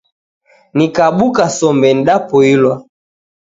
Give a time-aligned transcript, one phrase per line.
[0.75, 2.73] Nikabuka sombe nidapoilwa.